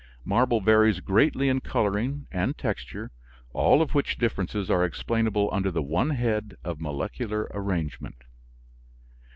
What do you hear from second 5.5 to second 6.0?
under the